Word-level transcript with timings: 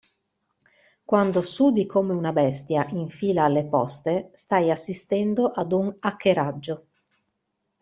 Quando 1.05 1.43
sudi 1.43 1.85
come 1.85 2.15
una 2.15 2.31
bestia 2.31 2.87
in 2.87 3.09
fila 3.09 3.43
alle 3.43 3.65
poste, 3.67 4.31
stai 4.33 4.71
assistendo 4.71 5.51
a 5.51 5.61
un 5.75 5.95
hackeraggio. 5.99 6.85